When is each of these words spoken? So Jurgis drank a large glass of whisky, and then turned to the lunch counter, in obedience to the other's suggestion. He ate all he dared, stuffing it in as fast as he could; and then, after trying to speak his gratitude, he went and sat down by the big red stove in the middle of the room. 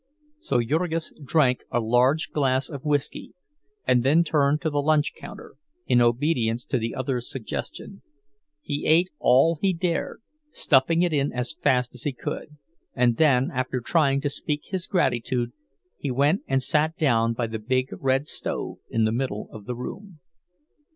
So 0.39 0.59
Jurgis 0.63 1.13
drank 1.23 1.63
a 1.69 1.79
large 1.79 2.31
glass 2.31 2.69
of 2.71 2.83
whisky, 2.83 3.35
and 3.85 4.01
then 4.01 4.23
turned 4.23 4.59
to 4.61 4.71
the 4.71 4.81
lunch 4.81 5.13
counter, 5.15 5.57
in 5.85 6.01
obedience 6.01 6.65
to 6.65 6.79
the 6.79 6.95
other's 6.95 7.29
suggestion. 7.29 8.01
He 8.63 8.87
ate 8.87 9.09
all 9.19 9.59
he 9.61 9.73
dared, 9.73 10.23
stuffing 10.49 11.03
it 11.03 11.13
in 11.13 11.31
as 11.31 11.53
fast 11.53 11.93
as 11.93 12.01
he 12.01 12.13
could; 12.13 12.57
and 12.95 13.17
then, 13.17 13.51
after 13.53 13.79
trying 13.79 14.21
to 14.21 14.29
speak 14.31 14.61
his 14.69 14.87
gratitude, 14.87 15.51
he 15.99 16.09
went 16.09 16.41
and 16.47 16.63
sat 16.63 16.97
down 16.97 17.33
by 17.33 17.45
the 17.45 17.59
big 17.59 17.89
red 17.99 18.27
stove 18.27 18.79
in 18.89 19.03
the 19.03 19.11
middle 19.11 19.49
of 19.51 19.65
the 19.65 19.75
room. 19.75 20.19